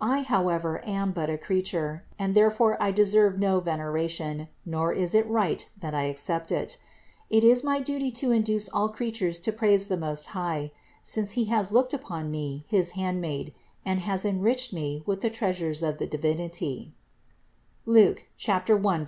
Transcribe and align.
I, 0.00 0.22
how 0.22 0.48
ever, 0.48 0.82
am 0.86 1.12
but 1.12 1.28
a 1.28 1.36
creature 1.36 2.02
and 2.18 2.34
therefore 2.34 2.82
I 2.82 2.90
deserve 2.92 3.38
no 3.38 3.60
vener 3.60 4.00
ation, 4.02 4.48
nor 4.64 4.90
is 4.90 5.14
it 5.14 5.26
right 5.28 5.68
that 5.80 5.94
I 5.94 6.04
accept 6.04 6.50
it; 6.50 6.78
it 7.28 7.44
is 7.44 7.62
my 7.62 7.80
duty 7.80 8.10
to 8.10 8.28
THE 8.30 8.36
INCARNATION 8.36 8.68
357 8.70 8.70
induce 8.70 8.70
all 8.70 8.88
creatures 8.88 9.40
to 9.40 9.52
praise 9.52 9.88
the 9.88 9.98
Most 9.98 10.26
High, 10.28 10.72
since 11.02 11.32
He 11.32 11.44
has 11.54 11.72
looked 11.72 11.92
upon 11.92 12.30
me, 12.30 12.64
his 12.66 12.92
handmaid, 12.92 13.52
and 13.84 14.00
has 14.00 14.24
enriched 14.24 14.72
me 14.72 15.02
with 15.04 15.20
the 15.20 15.28
treasures 15.28 15.82
of 15.82 15.98
the 15.98 16.06
divinity" 16.06 16.94
(Luke 17.84 18.24
1, 18.38 18.54
48). 18.62 18.66
432. 18.80 19.04